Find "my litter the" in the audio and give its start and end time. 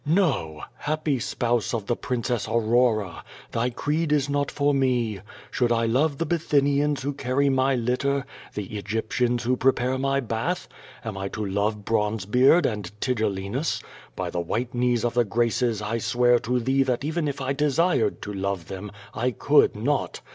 7.49-8.63